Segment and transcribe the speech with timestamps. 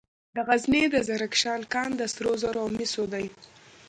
[0.35, 3.25] د غزني د زرکشان کان د سرو زرو او مسو دی.